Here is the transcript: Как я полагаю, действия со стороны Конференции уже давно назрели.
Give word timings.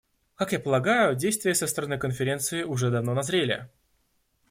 Как 0.33 0.51
я 0.51 0.59
полагаю, 0.59 1.15
действия 1.15 1.53
со 1.53 1.67
стороны 1.67 1.99
Конференции 1.99 2.63
уже 2.63 2.89
давно 2.89 3.13
назрели. 3.13 3.69